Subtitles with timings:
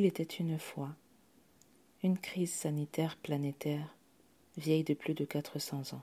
[0.00, 0.96] Il était une fois
[2.02, 3.94] une crise sanitaire planétaire
[4.56, 6.02] vieille de plus de 400 ans.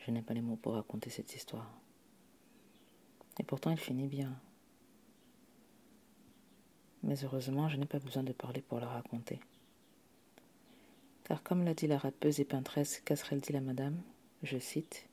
[0.00, 1.70] Je n'ai pas les mots pour raconter cette histoire.
[3.38, 4.34] Et pourtant, elle finit bien.
[7.02, 9.40] Mais heureusement, je n'ai pas besoin de parler pour la raconter.
[11.24, 14.00] Car comme l'a dit la rappeuse et peintresse Casserelle dit la madame,
[14.42, 15.06] je cite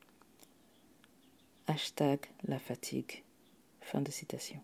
[1.67, 3.23] Hashtag la fatigue.
[3.81, 4.63] Fin de citation.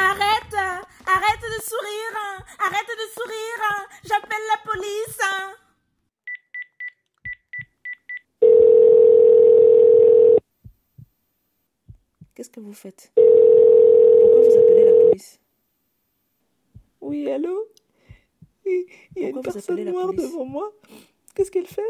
[0.00, 0.54] Arrête
[1.06, 2.16] Arrête de sourire
[2.66, 5.20] Arrête de sourire J'appelle la police
[12.34, 13.12] Qu'est-ce que vous faites?
[13.14, 15.40] Pourquoi vous appelez la police?
[17.00, 17.66] Oui, allô?
[18.64, 20.72] Il y a une Pourquoi personne noire devant moi.
[21.34, 21.82] Qu'est-ce qu'elle fait?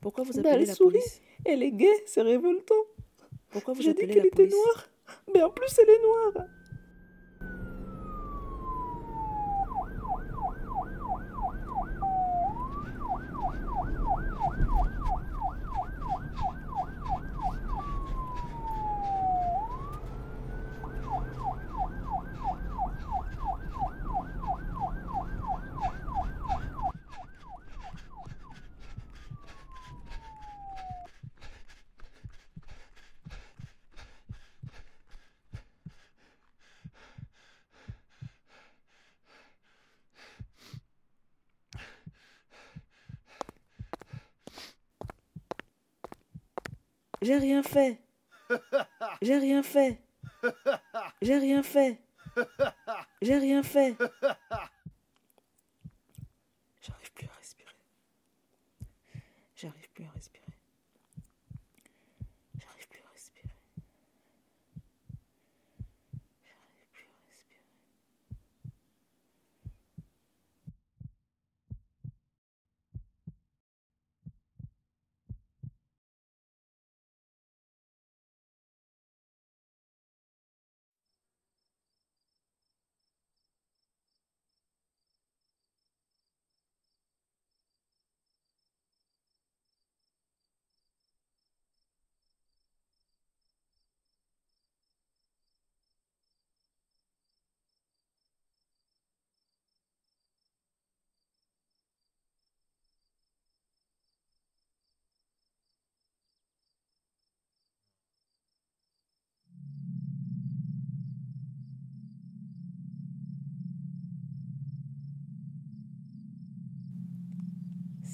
[0.00, 0.98] Pourquoi vous Ben, appelez Elle la sourit.
[0.98, 1.20] police?
[1.44, 2.74] Elle est gaie, c'est révoltant.
[3.50, 4.88] Pourquoi vous J'ai dit qu'elle était noire.
[5.32, 6.32] Mais en plus, elle est noire.
[47.22, 48.00] J'ai rien fait.
[49.22, 50.02] J'ai rien fait.
[51.22, 51.98] J'ai rien fait.
[53.22, 53.96] J'ai rien fait.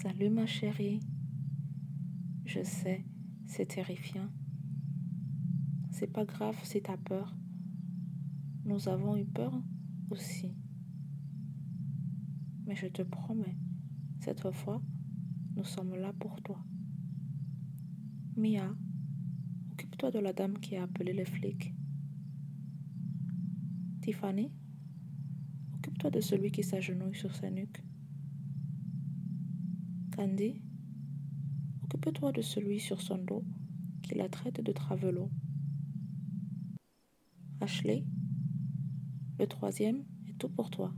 [0.02, 1.00] Salut ma chérie.
[2.44, 3.04] Je sais,
[3.48, 4.28] c'est terrifiant.
[5.90, 7.34] C'est pas grave si t'as peur.
[8.64, 9.52] Nous avons eu peur
[10.10, 10.54] aussi.
[12.64, 13.56] Mais je te promets,
[14.20, 14.80] cette fois,
[15.56, 16.64] nous sommes là pour toi.
[18.36, 18.72] Mia,
[19.72, 21.74] occupe-toi de la dame qui a appelé les flics.
[24.02, 24.52] Tiffany,
[25.74, 27.82] occupe-toi de celui qui s'agenouille sur sa nuque.
[30.18, 30.60] Candy,
[31.84, 33.44] occupe-toi de celui sur son dos
[34.02, 35.30] qui la traite de travelo.
[37.60, 38.04] Ashley,
[39.38, 40.92] le troisième, est tout pour toi,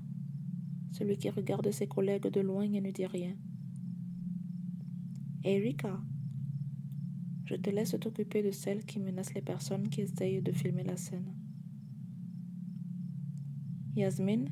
[0.93, 3.37] celui qui regarde ses collègues de loin et ne dit rien.
[5.45, 6.01] Erika,
[7.45, 10.97] je te laisse t'occuper de celle qui menace les personnes qui essayent de filmer la
[10.97, 11.35] scène.
[13.97, 14.49] Yasmine,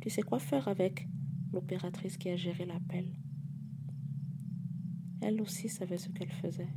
[0.00, 1.06] tu sais quoi faire avec
[1.52, 3.12] l'opératrice qui a géré l'appel?
[5.22, 6.74] Elle aussi savait ce qu'elle faisait.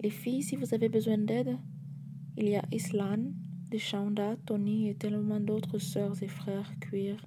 [0.00, 1.58] Les filles, si vous avez besoin d'aide,
[2.38, 3.32] il y a Islan,
[3.70, 7.22] Deshanda, Tony et tellement d'autres sœurs et frères cuir,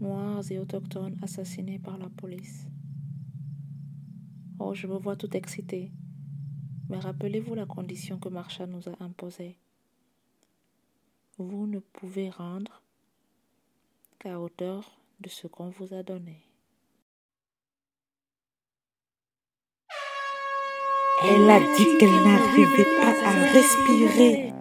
[0.00, 2.66] noirs et autochtones assassinés par la police.
[4.58, 5.90] Oh, je me vois tout excitée.
[6.90, 9.56] Mais rappelez-vous la condition que Marsha nous a imposée.
[11.38, 12.82] Vous ne pouvez rendre
[14.18, 16.49] qu'à hauteur de ce qu'on vous a donné.
[21.22, 24.52] Elle a dit qu'elle n'arrivait pas à respirer.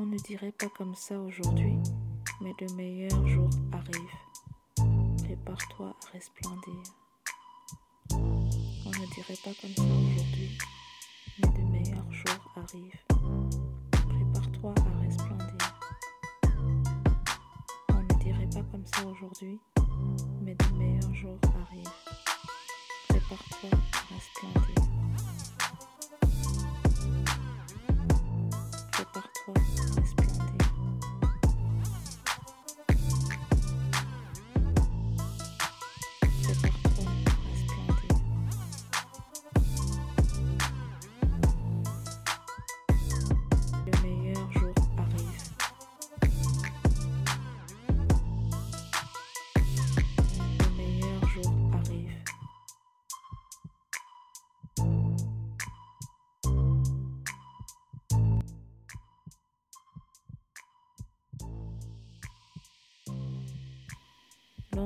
[0.00, 1.76] On ne dirait pas comme ça aujourd'hui,
[2.40, 5.18] mais de meilleurs jours arrivent.
[5.24, 6.82] Prépare-toi à resplendir.
[8.12, 10.56] On ne dirait pas comme ça aujourd'hui,
[11.42, 13.02] mais de meilleurs jours arrivent.
[13.90, 15.58] Prépare-toi à resplendir.
[17.88, 19.58] On ne dirait pas comme ça aujourd'hui,
[20.42, 21.90] mais de meilleurs jours arrivent.
[23.08, 24.77] Prépare-toi à resplendir.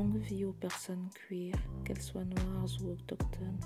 [0.02, 1.54] Longue vie aux personnes cuir,
[1.84, 3.60] qu'elles soient noires ou autochtones.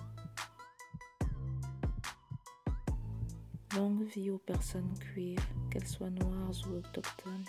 [3.75, 5.39] Longue vie aux personnes cuir,
[5.71, 7.47] qu'elles soient noires ou autochtones.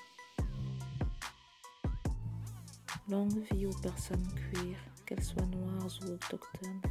[3.09, 6.81] Longue vie aux personnes cuir, qu'elles soient noires ou autochtones.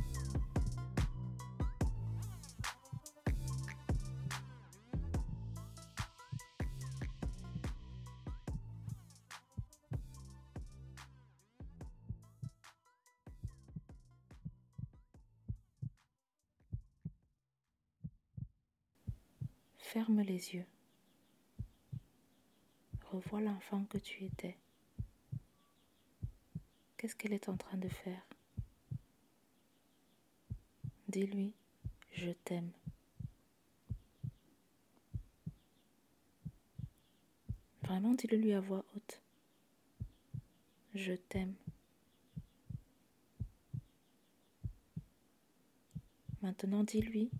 [19.92, 20.66] Ferme les yeux.
[23.12, 24.58] Revois l'enfant que tu étais.
[26.96, 28.26] Qu'est-ce qu'elle est en train de faire?
[31.06, 31.52] Dis-lui,
[32.12, 32.72] je t'aime.
[37.82, 39.22] Vraiment, dis-le lui à voix haute.
[40.94, 41.54] Je t'aime.
[46.42, 47.30] Maintenant, dis-lui,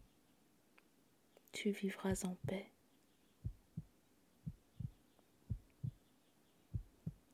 [1.66, 2.70] tu vivras en paix.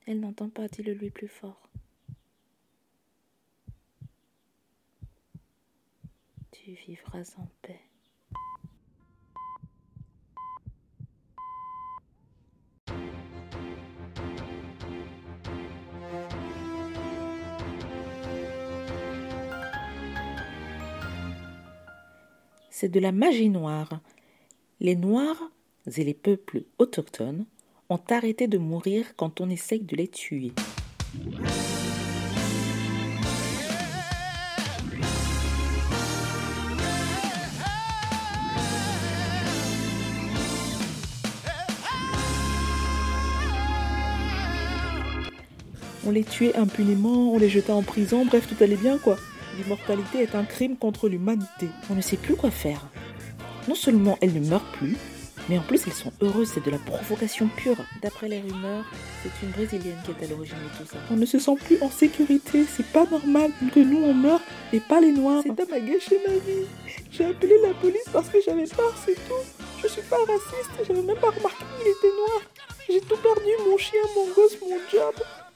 [0.06, 1.68] Elle n'entend pas, dis-le lui plus fort.
[6.50, 7.82] Tu vivras en paix.
[22.70, 24.00] C'est de la magie noire.
[24.84, 25.40] Les Noirs
[25.96, 27.46] et les peuples autochtones
[27.88, 30.50] ont arrêté de mourir quand on essaye de les tuer.
[46.04, 49.16] On les tuait impunément, on les jetait en prison, bref, tout allait bien quoi.
[49.56, 51.68] L'immortalité est un crime contre l'humanité.
[51.88, 52.88] On ne sait plus quoi faire.
[53.68, 54.96] Non seulement elles ne meurent plus,
[55.48, 57.76] mais en plus elles sont heureuses, c'est de la provocation pure.
[58.02, 58.84] D'après les rumeurs,
[59.22, 60.98] c'est une Brésilienne qui est à l'origine de tout ça.
[61.10, 64.40] On ne se sent plus en sécurité, c'est pas normal que nous on meure
[64.72, 65.42] et pas les noirs.
[65.42, 66.66] Cet homme a gâché ma vie.
[67.10, 69.44] J'ai appelé la police parce que j'avais peur, c'est tout.
[69.82, 72.40] Je suis pas raciste, j'avais même pas remarqué qu'il était noir.
[72.88, 75.14] J'ai tout perdu, mon chien, mon gosse, mon job.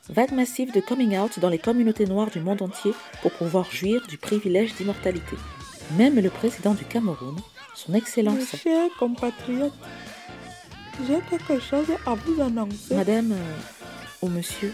[0.09, 4.07] Vague massive de coming out dans les communautés noires du monde entier pour pouvoir jouir
[4.09, 5.37] du privilège d'immortalité.
[5.97, 7.37] Même le président du Cameroun,
[7.77, 8.53] son Excellence.
[8.53, 9.75] Mes chers compatriotes,
[11.07, 12.95] j'ai quelque chose à vous annoncer.
[12.95, 13.57] Madame euh,
[14.23, 14.73] ou monsieur,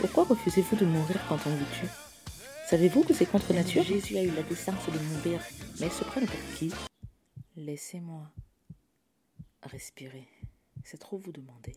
[0.00, 1.88] pourquoi refusez-vous de mourir quand on vous tue?
[2.68, 3.82] Savez-vous que c'est contre nature?
[3.82, 5.40] Jésus a eu la décence de mourir,
[5.80, 6.72] mais il se prennent pour qui?
[7.56, 8.30] Laissez-moi
[9.62, 10.28] respirer.
[10.84, 11.74] C'est trop vous demander.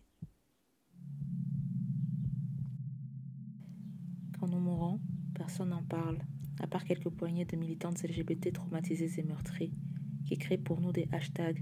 [4.39, 4.99] Quand nous mourons,
[5.33, 6.19] personne n'en parle,
[6.59, 9.73] à part quelques poignées de militantes LGBT traumatisées et meurtries,
[10.31, 11.61] qui créent pour nous des hashtags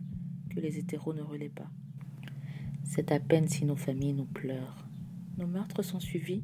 [0.52, 1.72] que les hétéros ne relaient pas.
[2.84, 4.88] C'est à peine si nos familles nous pleurent.
[5.40, 6.44] Nos meurtres sont suivis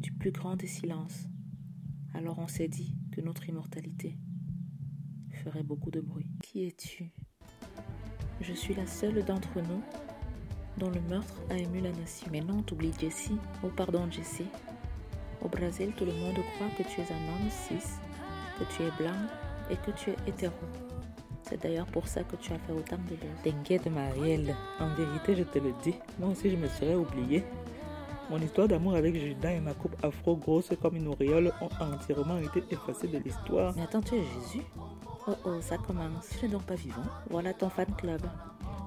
[0.00, 1.28] du plus grand des silences.
[2.14, 4.18] Alors on s'est dit que notre immortalité
[5.44, 6.26] ferait beaucoup de bruit.
[6.42, 7.12] Qui es-tu?
[8.40, 9.82] Je suis la seule d'entre nous
[10.78, 12.26] dont le meurtre a ému la nation.
[12.32, 13.38] Mais non, t'oublies Jessie.
[13.62, 14.50] Oh pardon Jessie.
[15.40, 18.00] Au Brésil, tout le monde croit que tu es un homme cis,
[18.58, 19.28] que tu es blanc
[19.70, 20.56] et que tu es hétéro.
[21.52, 23.28] C'est d'ailleurs pour ça que tu as fait autant de buzz.
[23.44, 27.44] T'inquiète Marielle, en vérité je te le dis, moi aussi je me serais oublié.
[28.30, 32.38] Mon histoire d'amour avec Judas et ma coupe afro grosse comme une auréole ont entièrement
[32.38, 33.74] été effacées de l'histoire.
[33.76, 34.64] Mais attends, tu es Jésus?
[35.28, 36.30] Oh oh, ça commence.
[36.40, 37.02] Tu n'es donc pas vivant?
[37.28, 38.22] Voilà ton fan club.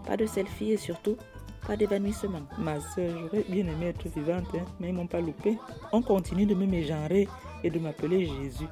[0.08, 1.18] Pas de selfie et surtout,
[1.68, 2.42] pas d'évanouissement.
[2.58, 5.56] Ma soeur, j'aurais bien aimé être vivante, hein, mais ils m'ont pas loupé.
[5.92, 7.28] On continue de me mégenrer
[7.64, 8.68] et de m'appeler Jésus.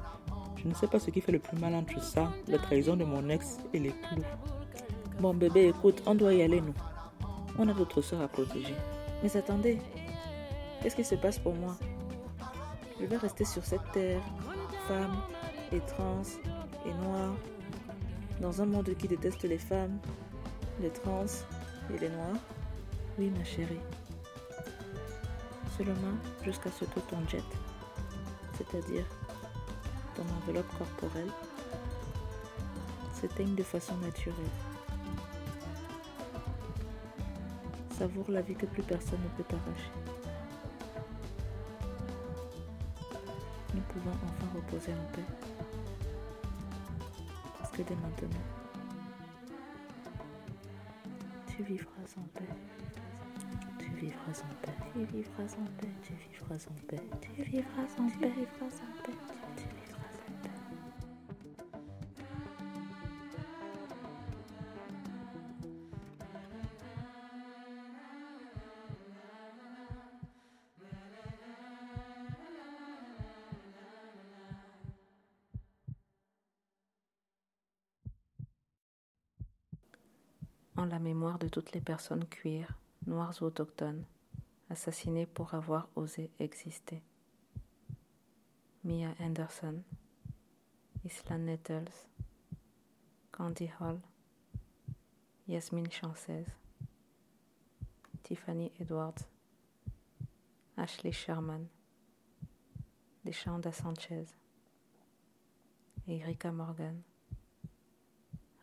[0.64, 3.04] Je ne sais pas ce qui fait le plus mal entre ça, la trahison de
[3.04, 3.94] mon ex et les.
[5.20, 6.74] Bon bébé, écoute, on doit y aller nous.
[7.58, 8.74] On a d'autres soeurs à protéger.
[9.22, 9.78] Mais attendez,
[10.82, 11.76] qu'est-ce qui se passe pour moi?
[12.98, 14.22] Je vais rester sur cette terre,
[14.88, 15.16] femme
[15.70, 16.22] et trans
[16.86, 17.34] et noire,
[18.40, 19.98] dans un monde qui déteste les femmes,
[20.80, 21.26] les trans
[21.94, 22.38] et les noirs.
[23.18, 23.80] Oui, ma chérie.
[25.76, 27.42] Seulement jusqu'à ce que ton jet,
[28.56, 29.04] c'est-à-dire
[30.14, 31.30] ton enveloppe corporelle,
[33.12, 34.34] s'éteigne de façon naturelle.
[37.98, 39.92] Savoure la vie que plus personne ne peut t'arracher.
[43.74, 45.22] Nous pouvons enfin reposer en paix.
[47.58, 48.28] Parce que dès maintenant,
[51.46, 52.44] tu vivras en paix.
[53.78, 54.74] Tu vivras en paix.
[54.92, 55.88] Tu vivras en paix.
[56.02, 57.02] Tu vivras en paix.
[57.22, 58.20] Tu vivras en paix.
[58.20, 59.83] Tu vivras en paix.
[81.32, 82.68] De toutes les personnes cuir,
[83.06, 84.04] noires ou autochtones,
[84.68, 87.02] assassinées pour avoir osé exister.
[88.84, 89.82] Mia Anderson,
[91.04, 92.08] Isla Nettles,
[93.32, 93.98] Candy Hall,
[95.48, 96.46] Yasmine Chances,
[98.22, 99.26] Tiffany Edwards,
[100.76, 101.68] Ashley Sherman,
[103.24, 104.34] Deschanda Sanchez,
[106.06, 107.02] Erika Morgan,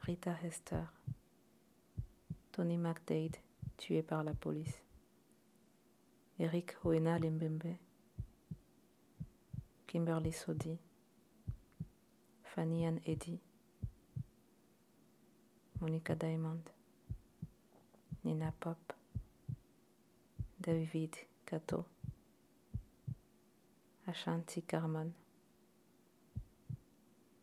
[0.06, 0.88] Rita Hester,
[2.52, 3.38] Tony McDade,
[3.78, 4.82] tué par la police.
[6.38, 7.78] Eric Hoena Limbembe,
[9.88, 10.78] Kimberly Sodi,
[12.44, 13.40] Fanny Ann Eddy,
[15.80, 16.62] Monica Diamond,
[18.24, 18.94] Nina Pop,
[20.60, 21.16] David
[21.46, 21.86] Kato,
[24.08, 25.14] Ashanti Carmon,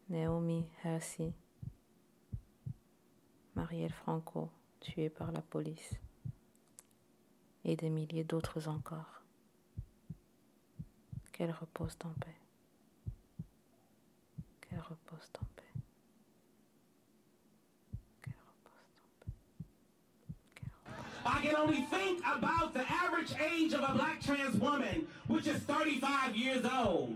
[0.09, 1.33] Naomi Hersey,
[3.55, 4.51] Marielle Franco,
[4.81, 5.95] tués par la police
[7.65, 9.23] et des milliers d'autres encore.
[11.33, 12.37] Qu'elle repose en paix.
[14.61, 15.81] Qu'elle repose en paix.
[18.23, 19.33] Qu'elle repose en paix.
[21.27, 25.59] I can only think about the average age of a black trans woman, which is
[25.61, 27.15] 35 years old.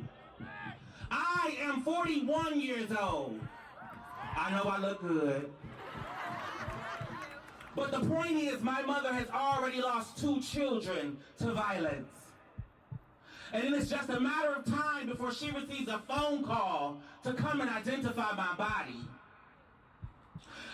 [1.11, 3.41] I am 41 years old.
[4.37, 5.51] I know I look good.
[7.75, 12.09] But the point is, my mother has already lost two children to violence.
[13.53, 17.61] And it's just a matter of time before she receives a phone call to come
[17.61, 18.97] and identify my body.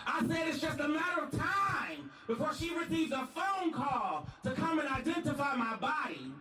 [0.07, 4.51] I said it's just a matter of time before she receives a phone call to
[4.51, 6.31] come and identify my body.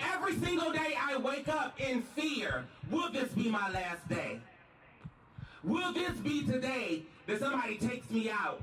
[0.00, 2.64] Every single day I wake up in fear.
[2.90, 4.40] Will this be my last day?
[5.62, 8.62] Will this be today that somebody takes me out?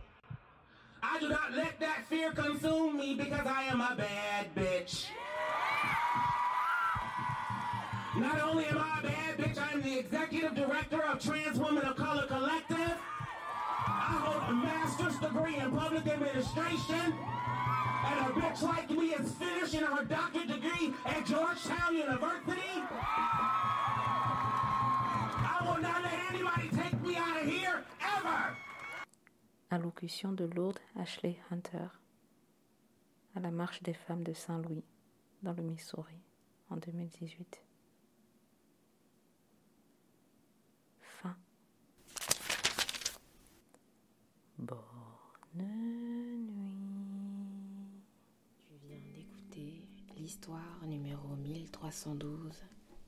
[1.01, 5.07] I do not let that fear consume me because I am a bad bitch.
[8.17, 11.85] Not only am I a bad bitch, I am the executive director of Trans Women
[11.85, 12.97] of Color Collective.
[13.87, 17.13] I hold a master's degree in public administration.
[18.05, 22.61] And a bitch like me is finishing her doctorate degree at Georgetown University.
[29.71, 31.89] Allocution de Lourdes Ashley Hunter
[33.35, 34.83] à la marche des femmes de Saint-Louis
[35.43, 36.17] dans le Missouri
[36.71, 37.61] en 2018.
[41.01, 41.37] Fin.
[44.57, 44.77] Bonne
[45.53, 46.47] nuit.
[48.57, 49.83] Tu viens d'écouter
[50.17, 52.63] l'histoire numéro 1312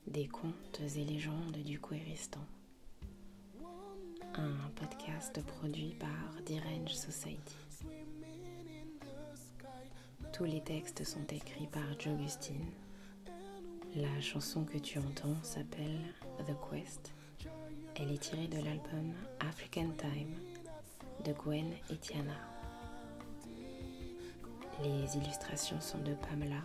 [0.06, 2.46] des contes et légendes du Kouéristan.
[4.34, 7.56] Un podcast produit par Direnge Society.
[10.32, 12.70] Tous les textes sont écrits par Jogustine.
[13.94, 16.00] La chanson que tu entends s'appelle
[16.46, 17.12] The Quest.
[17.96, 20.34] Elle est tirée de l'album African Time
[21.24, 22.38] de Gwen et Tiana.
[24.82, 26.62] Les illustrations sont de Pamela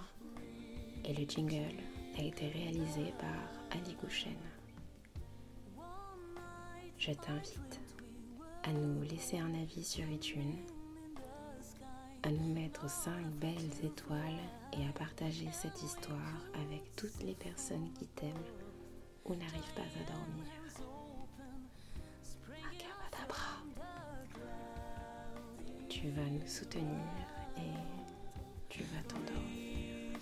[1.04, 1.76] et le jingle
[2.18, 4.57] a été réalisé par Ali Gouchen.
[6.98, 7.80] Je t'invite
[8.64, 10.58] à nous laisser un avis sur iTunes,
[12.24, 14.40] à nous mettre 5 belles étoiles
[14.74, 18.34] et à partager cette histoire avec toutes les personnes qui t'aiment
[19.26, 20.46] ou n'arrivent pas à dormir.
[22.50, 23.64] Akabadabra.
[25.88, 27.06] Tu vas nous soutenir
[27.58, 27.74] et
[28.70, 30.18] tu vas t'endormir.